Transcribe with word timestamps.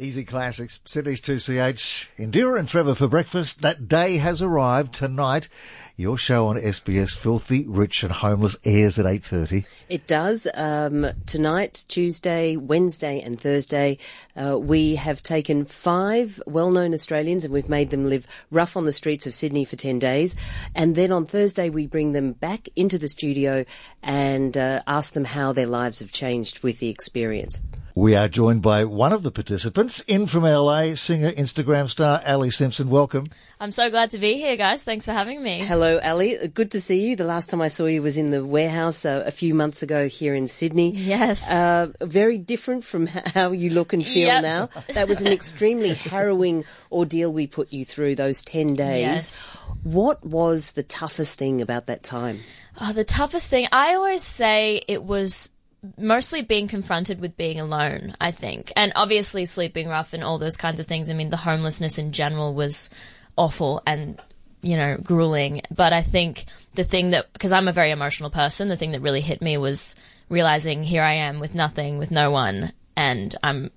Easy 0.00 0.22
Classics, 0.22 0.78
Sydney's 0.84 1.20
2CH. 1.20 2.10
Indira 2.18 2.56
and 2.56 2.68
Trevor 2.68 2.94
for 2.94 3.08
breakfast. 3.08 3.62
That 3.62 3.88
day 3.88 4.18
has 4.18 4.40
arrived 4.40 4.94
tonight. 4.94 5.48
Your 5.96 6.16
show 6.16 6.46
on 6.46 6.54
SBS, 6.54 7.18
Filthy, 7.18 7.66
Rich 7.66 8.04
and 8.04 8.12
Homeless, 8.12 8.56
airs 8.64 9.00
at 9.00 9.06
8.30. 9.06 9.84
It 9.88 10.06
does. 10.06 10.46
Um, 10.54 11.04
tonight, 11.26 11.84
Tuesday, 11.88 12.56
Wednesday 12.56 13.20
and 13.20 13.40
Thursday, 13.40 13.98
uh, 14.36 14.56
we 14.56 14.94
have 14.94 15.20
taken 15.20 15.64
five 15.64 16.40
well-known 16.46 16.94
Australians 16.94 17.44
and 17.44 17.52
we've 17.52 17.68
made 17.68 17.90
them 17.90 18.04
live 18.04 18.24
rough 18.52 18.76
on 18.76 18.84
the 18.84 18.92
streets 18.92 19.26
of 19.26 19.34
Sydney 19.34 19.64
for 19.64 19.74
10 19.74 19.98
days. 19.98 20.36
And 20.76 20.94
then 20.94 21.10
on 21.10 21.26
Thursday, 21.26 21.70
we 21.70 21.88
bring 21.88 22.12
them 22.12 22.34
back 22.34 22.68
into 22.76 22.98
the 22.98 23.08
studio 23.08 23.64
and 24.00 24.56
uh, 24.56 24.80
ask 24.86 25.14
them 25.14 25.24
how 25.24 25.52
their 25.52 25.66
lives 25.66 25.98
have 25.98 26.12
changed 26.12 26.62
with 26.62 26.78
the 26.78 26.88
experience. 26.88 27.64
We 27.98 28.14
are 28.14 28.28
joined 28.28 28.62
by 28.62 28.84
one 28.84 29.12
of 29.12 29.24
the 29.24 29.32
participants, 29.32 29.98
in 30.06 30.28
from 30.28 30.44
LA, 30.44 30.94
singer, 30.94 31.32
Instagram 31.32 31.90
star, 31.90 32.22
Alli 32.24 32.48
Simpson. 32.50 32.90
Welcome. 32.90 33.24
I'm 33.58 33.72
so 33.72 33.90
glad 33.90 34.10
to 34.10 34.18
be 34.18 34.34
here, 34.34 34.56
guys. 34.56 34.84
Thanks 34.84 35.04
for 35.06 35.10
having 35.10 35.42
me. 35.42 35.64
Hello, 35.64 35.98
Alli. 36.00 36.46
Good 36.46 36.70
to 36.70 36.80
see 36.80 37.08
you. 37.08 37.16
The 37.16 37.24
last 37.24 37.50
time 37.50 37.60
I 37.60 37.66
saw 37.66 37.86
you 37.86 38.00
was 38.00 38.16
in 38.16 38.30
the 38.30 38.44
warehouse 38.44 39.04
uh, 39.04 39.24
a 39.26 39.32
few 39.32 39.52
months 39.52 39.82
ago 39.82 40.06
here 40.06 40.36
in 40.36 40.46
Sydney. 40.46 40.92
Yes. 40.92 41.50
Uh, 41.50 41.88
very 42.00 42.38
different 42.38 42.84
from 42.84 43.08
how 43.34 43.50
you 43.50 43.70
look 43.70 43.92
and 43.92 44.06
feel 44.06 44.28
Yep. 44.28 44.42
now. 44.44 44.68
That 44.94 45.08
was 45.08 45.22
an 45.22 45.32
extremely 45.32 45.94
harrowing 45.94 46.62
ordeal 46.92 47.32
we 47.32 47.48
put 47.48 47.72
you 47.72 47.84
through 47.84 48.14
those 48.14 48.42
10 48.42 48.76
days. 48.76 49.00
Yes. 49.00 49.60
What 49.82 50.24
was 50.24 50.70
the 50.70 50.84
toughest 50.84 51.36
thing 51.36 51.60
about 51.62 51.86
that 51.86 52.04
time? 52.04 52.38
Oh, 52.80 52.92
the 52.92 53.02
toughest 53.02 53.50
thing, 53.50 53.66
I 53.72 53.96
always 53.96 54.22
say 54.22 54.82
it 54.86 55.02
was 55.02 55.50
mostly 55.96 56.42
being 56.42 56.68
confronted 56.68 57.20
with 57.20 57.36
being 57.36 57.60
alone, 57.60 58.14
I 58.20 58.30
think. 58.30 58.72
And 58.76 58.92
obviously 58.96 59.44
sleeping 59.44 59.88
rough 59.88 60.12
and 60.12 60.24
all 60.24 60.38
those 60.38 60.56
kinds 60.56 60.80
of 60.80 60.86
things. 60.86 61.10
I 61.10 61.14
mean, 61.14 61.30
the 61.30 61.36
homelessness 61.36 61.98
in 61.98 62.12
general 62.12 62.54
was 62.54 62.90
awful 63.36 63.82
and, 63.86 64.20
you 64.62 64.76
know, 64.76 64.96
grueling. 65.02 65.62
But 65.74 65.92
I 65.92 66.02
think 66.02 66.44
the 66.74 66.84
thing 66.84 67.10
that, 67.10 67.32
because 67.32 67.52
I'm 67.52 67.68
a 67.68 67.72
very 67.72 67.90
emotional 67.90 68.30
person, 68.30 68.68
the 68.68 68.76
thing 68.76 68.92
that 68.92 69.02
really 69.02 69.20
hit 69.20 69.40
me 69.40 69.56
was 69.56 69.94
realizing 70.28 70.82
here 70.82 71.02
I 71.02 71.14
am 71.14 71.40
with 71.40 71.54
nothing, 71.54 71.98
with 71.98 72.10
no 72.10 72.30
one, 72.30 72.72
and 72.96 73.34
I'm 73.42 73.70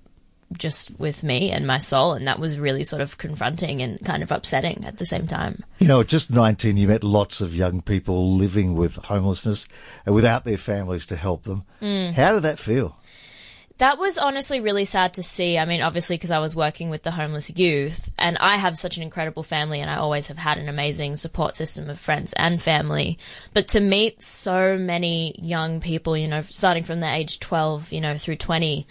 just 0.58 0.98
with 0.98 1.22
me 1.22 1.50
and 1.50 1.66
my 1.66 1.78
soul. 1.78 2.12
And 2.12 2.26
that 2.26 2.38
was 2.38 2.58
really 2.58 2.84
sort 2.84 3.02
of 3.02 3.18
confronting 3.18 3.82
and 3.82 3.98
kind 4.04 4.22
of 4.22 4.32
upsetting 4.32 4.84
at 4.84 4.98
the 4.98 5.06
same 5.06 5.26
time. 5.26 5.58
You 5.78 5.88
know, 5.88 6.00
at 6.00 6.08
just 6.08 6.30
19, 6.30 6.76
you 6.76 6.88
met 6.88 7.04
lots 7.04 7.40
of 7.40 7.54
young 7.54 7.82
people 7.82 8.32
living 8.36 8.74
with 8.74 8.96
homelessness 8.96 9.66
and 10.06 10.14
without 10.14 10.44
their 10.44 10.58
families 10.58 11.06
to 11.06 11.16
help 11.16 11.44
them. 11.44 11.64
Mm. 11.80 12.12
How 12.14 12.32
did 12.32 12.42
that 12.42 12.58
feel? 12.58 12.96
That 13.78 13.98
was 13.98 14.16
honestly 14.16 14.60
really 14.60 14.84
sad 14.84 15.14
to 15.14 15.24
see. 15.24 15.58
I 15.58 15.64
mean, 15.64 15.82
obviously, 15.82 16.14
because 16.14 16.30
I 16.30 16.38
was 16.38 16.54
working 16.54 16.88
with 16.88 17.02
the 17.02 17.10
homeless 17.10 17.50
youth, 17.58 18.12
and 18.16 18.38
I 18.38 18.56
have 18.56 18.76
such 18.76 18.96
an 18.96 19.02
incredible 19.02 19.42
family, 19.42 19.80
and 19.80 19.90
I 19.90 19.96
always 19.96 20.28
have 20.28 20.38
had 20.38 20.58
an 20.58 20.68
amazing 20.68 21.16
support 21.16 21.56
system 21.56 21.90
of 21.90 21.98
friends 21.98 22.32
and 22.34 22.62
family. 22.62 23.18
But 23.52 23.66
to 23.68 23.80
meet 23.80 24.22
so 24.22 24.78
many 24.78 25.34
young 25.36 25.80
people, 25.80 26.16
you 26.16 26.28
know, 26.28 26.42
starting 26.42 26.84
from 26.84 27.00
the 27.00 27.12
age 27.12 27.40
12, 27.40 27.92
you 27.92 28.00
know, 28.00 28.16
through 28.16 28.36
20, 28.36 28.86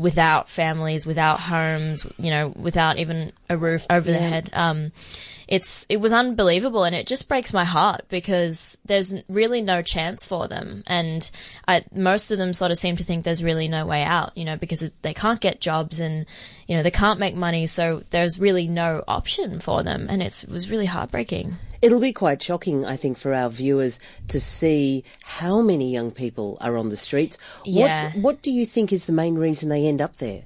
without 0.00 0.48
families, 0.48 1.06
without 1.06 1.40
homes, 1.40 2.06
you 2.18 2.30
know, 2.30 2.48
without 2.48 2.98
even 2.98 3.32
a 3.48 3.56
roof 3.56 3.86
over 3.90 4.10
their 4.10 4.28
head, 4.28 4.50
um, 4.52 4.92
it's 5.46 5.84
it 5.88 5.98
was 5.98 6.12
unbelievable 6.12 6.84
and 6.84 6.94
it 6.94 7.06
just 7.06 7.28
breaks 7.28 7.52
my 7.52 7.64
heart 7.64 8.02
because 8.08 8.80
there's 8.84 9.14
really 9.28 9.60
no 9.60 9.82
chance 9.82 10.24
for 10.24 10.48
them. 10.48 10.84
And 10.86 11.28
I, 11.66 11.84
most 11.92 12.30
of 12.30 12.38
them 12.38 12.54
sort 12.54 12.70
of 12.70 12.78
seem 12.78 12.96
to 12.96 13.04
think 13.04 13.24
there's 13.24 13.44
really 13.44 13.66
no 13.66 13.84
way 13.84 14.02
out 14.02 14.36
you 14.36 14.44
know 14.44 14.56
because 14.56 14.82
it, 14.82 14.92
they 15.02 15.12
can't 15.12 15.40
get 15.40 15.60
jobs 15.60 15.98
and 15.98 16.26
you 16.68 16.76
know 16.76 16.82
they 16.82 16.90
can't 16.90 17.20
make 17.20 17.34
money. 17.34 17.66
So 17.66 18.02
there's 18.10 18.40
really 18.40 18.68
no 18.68 19.02
option 19.08 19.60
for 19.60 19.82
them 19.82 20.06
and 20.08 20.22
it's, 20.22 20.44
it 20.44 20.50
was 20.50 20.70
really 20.70 20.86
heartbreaking 20.86 21.56
It'll 21.82 22.00
be 22.00 22.12
quite 22.12 22.42
shocking, 22.42 22.84
I 22.84 22.96
think, 22.96 23.16
for 23.16 23.32
our 23.32 23.48
viewers 23.48 23.98
to 24.28 24.38
see 24.38 25.04
how 25.24 25.62
many 25.62 25.92
young 25.92 26.10
people 26.10 26.58
are 26.60 26.76
on 26.76 26.88
the 26.88 26.96
streets. 26.96 27.38
Yeah. 27.64 28.10
What, 28.12 28.22
what 28.22 28.42
do 28.42 28.50
you 28.52 28.66
think 28.66 28.92
is 28.92 29.06
the 29.06 29.12
main 29.12 29.36
reason 29.36 29.68
they 29.68 29.86
end 29.86 30.00
up 30.00 30.16
there? 30.16 30.44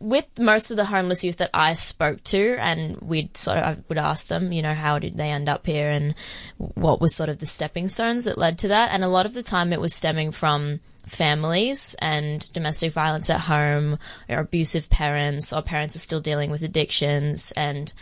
with 0.00 0.26
most 0.38 0.70
of 0.70 0.78
the 0.78 0.86
homeless 0.86 1.22
youth 1.22 1.36
that 1.36 1.50
I 1.52 1.74
spoke 1.74 2.24
to, 2.24 2.56
and 2.58 2.98
we'd 3.02 3.36
sort 3.36 3.58
of 3.58 3.64
I 3.64 3.82
would 3.88 3.98
ask 3.98 4.26
them, 4.28 4.50
you 4.50 4.62
know, 4.62 4.72
how 4.72 4.98
did 4.98 5.14
they 5.14 5.30
end 5.30 5.48
up 5.48 5.66
here, 5.66 5.90
and 5.90 6.14
what 6.56 7.00
was 7.00 7.14
sort 7.14 7.28
of 7.28 7.38
the 7.38 7.46
stepping 7.46 7.86
stones 7.86 8.24
that 8.24 8.38
led 8.38 8.58
to 8.58 8.68
that. 8.68 8.90
And 8.92 9.04
a 9.04 9.08
lot 9.08 9.26
of 9.26 9.34
the 9.34 9.42
time, 9.42 9.72
it 9.72 9.80
was 9.80 9.94
stemming 9.94 10.32
from 10.32 10.80
families 11.06 11.94
and 12.00 12.50
domestic 12.52 12.92
violence 12.92 13.28
at 13.28 13.40
home, 13.40 13.98
or 14.28 14.38
abusive 14.38 14.88
parents, 14.88 15.52
or 15.52 15.60
parents 15.60 15.94
are 15.94 16.00
still 16.00 16.20
dealing 16.20 16.50
with 16.50 16.62
addictions, 16.62 17.52
and 17.52 17.92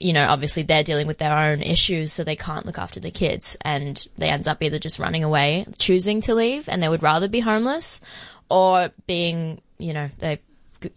you 0.00 0.12
know, 0.12 0.26
obviously 0.28 0.62
they're 0.62 0.84
dealing 0.84 1.06
with 1.06 1.18
their 1.18 1.36
own 1.36 1.60
issues, 1.60 2.12
so 2.12 2.24
they 2.24 2.36
can't 2.36 2.66
look 2.66 2.78
after 2.78 3.00
the 3.00 3.10
kids, 3.10 3.56
and 3.62 4.06
they 4.16 4.28
end 4.28 4.46
up 4.46 4.62
either 4.62 4.78
just 4.78 4.98
running 4.98 5.24
away, 5.24 5.66
choosing 5.78 6.20
to 6.22 6.34
leave, 6.34 6.68
and 6.68 6.82
they 6.82 6.88
would 6.88 7.02
rather 7.02 7.28
be 7.28 7.40
homeless, 7.40 8.00
or 8.48 8.90
being, 9.06 9.60
you 9.78 9.92
know, 9.92 10.08
they've 10.18 10.42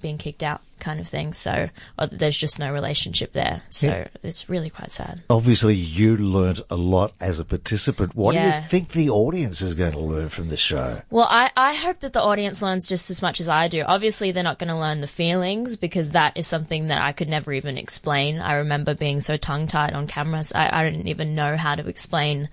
being 0.02 0.20
kicked 0.20 0.44
out 0.44 0.62
kind 0.82 1.00
of 1.00 1.08
thing. 1.08 1.32
So 1.32 1.70
or 1.98 2.08
there's 2.08 2.38
just 2.38 2.60
no 2.60 2.74
relationship 2.74 3.32
there. 3.32 3.62
So 3.70 3.88
Yeah. 3.88 4.08
it's 4.24 4.50
really 4.50 4.70
quite 4.70 4.92
sad. 4.92 5.24
Obviously, 5.30 5.76
you 5.76 6.18
learnt 6.18 6.60
a 6.70 6.76
lot 6.76 7.14
as 7.22 7.40
a 7.40 7.46
participant. 7.46 8.14
What 8.16 8.34
do 8.34 8.42
you 8.42 8.52
think 8.68 8.90
the 8.90 9.10
audience 9.10 9.62
is 9.62 9.74
going 9.76 9.94
to 9.94 10.00
learn 10.00 10.28
from 10.28 10.50
this 10.50 10.60
show? 10.60 11.02
Well, 11.10 11.28
I, 11.30 11.52
I 11.56 11.74
hope 11.76 12.02
that 12.02 12.12
the 12.12 12.22
audience 12.22 12.62
learns 12.62 12.88
just 12.90 13.10
as 13.10 13.22
much 13.22 13.40
as 13.40 13.48
I 13.48 13.70
do. 13.70 13.84
Obviously, 13.84 14.32
they're 14.34 14.44
not 14.44 14.60
going 14.60 14.68
to 14.68 14.78
learn 14.78 15.00
the 15.00 15.08
feelings 15.08 15.78
because 15.78 16.12
that 16.12 16.36
is 16.36 16.48
something 16.48 16.88
that 16.88 17.02
I 17.02 17.14
could 17.14 17.30
never 17.30 17.54
even 17.54 17.78
explain. 17.78 18.40
I 18.40 18.56
remember 18.56 18.94
being 18.96 19.22
so 19.22 19.38
tongue 19.38 19.68
tied 19.68 19.94
on 19.94 20.08
cameras. 20.08 20.52
I, 20.54 20.82
I 20.82 20.84
didn't 20.84 21.08
even 21.08 21.36
know 21.36 21.56
how 21.56 21.76
to 21.76 21.88
explain 21.88 22.50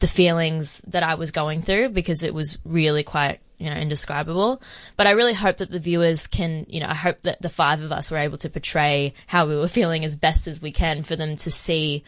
the 0.00 0.06
feelings 0.06 0.80
that 0.88 1.02
I 1.02 1.14
was 1.14 1.30
going 1.30 1.62
through 1.62 1.90
because 1.90 2.22
it 2.22 2.34
was 2.34 2.58
really 2.64 3.02
quite, 3.02 3.40
you 3.58 3.70
know, 3.70 3.76
indescribable. 3.76 4.62
But 4.96 5.06
I 5.06 5.12
really 5.12 5.34
hope 5.34 5.58
that 5.58 5.70
the 5.70 5.78
viewers 5.78 6.26
can, 6.26 6.66
you 6.68 6.80
know, 6.80 6.88
I 6.88 6.94
hope 6.94 7.20
that 7.22 7.42
the 7.42 7.48
five 7.48 7.82
of 7.82 7.92
us 7.92 8.10
were 8.10 8.18
able 8.18 8.38
to 8.38 8.50
portray 8.50 9.14
how 9.26 9.46
we 9.46 9.56
were 9.56 9.68
feeling 9.68 10.04
as 10.04 10.16
best 10.16 10.46
as 10.46 10.62
we 10.62 10.72
can 10.72 11.02
for 11.02 11.16
them 11.16 11.36
to 11.36 11.50
see 11.50 12.04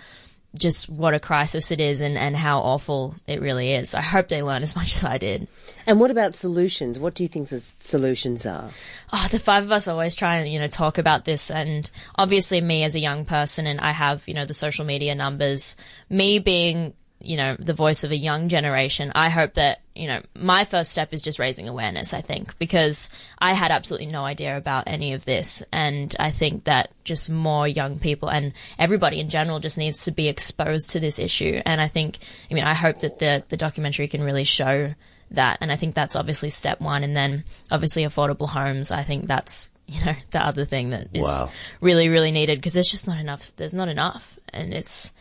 just 0.56 0.88
what 0.88 1.14
a 1.14 1.20
crisis 1.20 1.70
it 1.70 1.80
is 1.80 2.00
and, 2.00 2.18
and 2.18 2.36
how 2.36 2.60
awful 2.60 3.14
it 3.26 3.40
really 3.40 3.72
is. 3.72 3.94
I 3.94 4.00
hope 4.00 4.28
they 4.28 4.42
learn 4.42 4.62
as 4.62 4.74
much 4.80 4.94
as 4.96 5.04
I 5.04 5.18
did. 5.18 5.48
And 5.86 6.00
what 6.00 6.10
about 6.10 6.34
solutions? 6.34 6.98
What 6.98 7.14
do 7.14 7.22
you 7.22 7.28
think 7.28 7.48
the 7.48 7.60
solutions 7.60 8.46
are? 8.46 8.70
oh, 9.12 9.28
the 9.30 9.38
five 9.38 9.64
of 9.64 9.72
us 9.72 9.88
always 9.88 10.14
try 10.14 10.36
and, 10.36 10.50
you 10.50 10.58
know, 10.58 10.68
talk 10.68 10.98
about 10.98 11.24
this. 11.24 11.50
And 11.50 11.88
obviously 12.16 12.60
me 12.60 12.84
as 12.84 12.94
a 12.94 13.00
young 13.00 13.24
person 13.24 13.66
and 13.66 13.80
I 13.80 13.92
have, 13.92 14.26
you 14.28 14.34
know, 14.34 14.44
the 14.44 14.54
social 14.54 14.84
media 14.84 15.14
numbers, 15.14 15.76
me 16.08 16.38
being, 16.38 16.94
you 17.20 17.36
know, 17.36 17.56
the 17.58 17.74
voice 17.74 18.04
of 18.04 18.10
a 18.10 18.16
young 18.16 18.48
generation, 18.48 19.12
I 19.14 19.28
hope 19.28 19.54
that, 19.54 19.80
you 20.00 20.06
know, 20.06 20.22
my 20.34 20.64
first 20.64 20.90
step 20.92 21.12
is 21.12 21.20
just 21.20 21.38
raising 21.38 21.68
awareness, 21.68 22.14
I 22.14 22.22
think, 22.22 22.58
because 22.58 23.10
I 23.38 23.52
had 23.52 23.70
absolutely 23.70 24.06
no 24.06 24.24
idea 24.24 24.56
about 24.56 24.84
any 24.86 25.12
of 25.12 25.26
this. 25.26 25.62
And 25.72 26.16
I 26.18 26.30
think 26.30 26.64
that 26.64 26.90
just 27.04 27.28
more 27.28 27.68
young 27.68 27.98
people 27.98 28.30
and 28.30 28.54
everybody 28.78 29.20
in 29.20 29.28
general 29.28 29.58
just 29.58 29.76
needs 29.76 30.06
to 30.06 30.10
be 30.10 30.28
exposed 30.28 30.88
to 30.90 31.00
this 31.00 31.18
issue. 31.18 31.60
And 31.66 31.82
I 31.82 31.88
think, 31.88 32.16
I 32.50 32.54
mean, 32.54 32.64
I 32.64 32.72
hope 32.72 33.00
that 33.00 33.18
the, 33.18 33.44
the 33.50 33.58
documentary 33.58 34.08
can 34.08 34.22
really 34.22 34.44
show 34.44 34.94
that. 35.32 35.58
And 35.60 35.70
I 35.70 35.76
think 35.76 35.94
that's 35.94 36.16
obviously 36.16 36.48
step 36.48 36.80
one. 36.80 37.04
And 37.04 37.14
then 37.14 37.44
obviously 37.70 38.04
affordable 38.04 38.48
homes. 38.48 38.90
I 38.90 39.02
think 39.02 39.26
that's, 39.26 39.70
you 39.86 40.02
know, 40.02 40.14
the 40.30 40.42
other 40.42 40.64
thing 40.64 40.90
that 40.90 41.08
is 41.12 41.24
Wow. 41.24 41.50
really, 41.82 42.08
really 42.08 42.32
needed 42.32 42.56
because 42.56 42.72
there's 42.72 42.90
just 42.90 43.06
not 43.06 43.18
enough. 43.18 43.54
There's 43.54 43.74
not 43.74 43.88
enough. 43.88 44.38
And 44.50 44.72
it's 44.72 45.12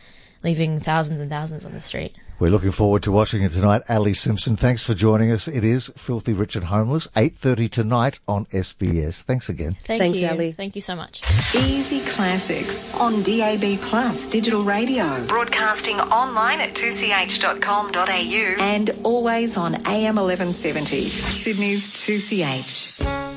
leaving 0.42 0.80
thousands 0.80 1.20
and 1.20 1.28
thousands 1.28 1.66
on 1.66 1.72
the 1.72 1.82
street. 1.82 2.16
We're 2.40 2.48
looking 2.48 2.70
forward 2.70 3.02
to 3.02 3.12
watching 3.12 3.42
it 3.42 3.50
tonight. 3.50 3.82
Alli 3.86 4.14
Simpson, 4.14 4.56
thanks 4.56 4.82
for 4.82 4.94
joining 4.94 5.30
us. 5.30 5.46
It 5.46 5.62
is 5.62 5.92
Filthy 5.94 6.32
Rich 6.32 6.56
and 6.56 6.64
Homeless, 6.64 7.06
8.30 7.08 7.70
tonight 7.70 8.20
on 8.26 8.46
SBS. 8.46 9.20
Thanks 9.20 9.50
again. 9.50 9.72
Thank 9.72 10.00
Thanks, 10.00 10.22
you. 10.22 10.28
Alli. 10.28 10.52
Thank 10.52 10.74
you 10.74 10.80
so 10.80 10.96
much. 10.96 11.20
Easy 11.54 12.00
Classics 12.10 12.98
on 12.98 13.22
DAB 13.22 13.78
Plus 13.82 14.30
Digital 14.30 14.64
Radio. 14.64 15.26
Broadcasting 15.26 16.00
online 16.00 16.60
at 16.60 16.70
2ch.com.au 16.70 18.64
and 18.64 18.90
always 19.04 19.58
on 19.58 19.74
AM 19.86 20.16
1170. 20.16 21.08
Sydney's 21.08 21.92
2CH. 21.92 23.19